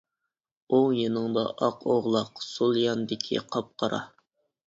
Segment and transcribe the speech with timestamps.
[0.77, 4.01] ئوڭ يېنىڭدا ئاق ئوغلاق، سول ياندىكى قاپقارا.